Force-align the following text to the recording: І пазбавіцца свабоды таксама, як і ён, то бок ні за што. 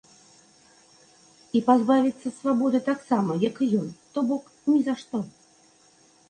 І 1.59 1.61
пазбавіцца 1.67 2.27
свабоды 2.37 2.79
таксама, 2.89 3.37
як 3.49 3.55
і 3.67 3.69
ён, 3.81 3.93
то 4.17 4.25
бок 4.31 4.43
ні 4.73 4.79
за 4.89 4.93
што. 5.05 5.17